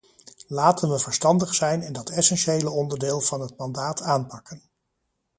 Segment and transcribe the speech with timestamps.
[0.47, 4.61] Laten we verstandig zijn en dat essentiële onderdeel van het mandaat aanpakken.